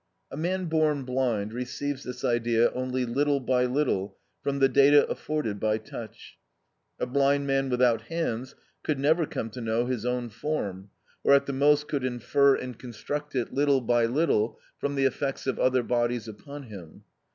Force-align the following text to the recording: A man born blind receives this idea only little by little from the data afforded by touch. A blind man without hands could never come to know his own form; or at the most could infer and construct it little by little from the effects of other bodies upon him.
A 0.31 0.35
man 0.35 0.65
born 0.65 1.03
blind 1.03 1.53
receives 1.53 2.03
this 2.03 2.23
idea 2.25 2.71
only 2.71 3.05
little 3.05 3.39
by 3.39 3.65
little 3.65 4.17
from 4.41 4.57
the 4.57 4.67
data 4.67 5.05
afforded 5.05 5.59
by 5.59 5.77
touch. 5.77 6.39
A 6.99 7.05
blind 7.05 7.45
man 7.45 7.69
without 7.69 8.01
hands 8.07 8.55
could 8.81 8.97
never 8.97 9.27
come 9.27 9.51
to 9.51 9.61
know 9.61 9.85
his 9.85 10.03
own 10.03 10.29
form; 10.31 10.89
or 11.23 11.35
at 11.35 11.45
the 11.45 11.53
most 11.53 11.87
could 11.87 12.03
infer 12.03 12.55
and 12.55 12.79
construct 12.79 13.35
it 13.35 13.53
little 13.53 13.79
by 13.79 14.07
little 14.07 14.57
from 14.79 14.95
the 14.95 15.05
effects 15.05 15.45
of 15.45 15.59
other 15.59 15.83
bodies 15.83 16.27
upon 16.27 16.63
him. 16.63 17.03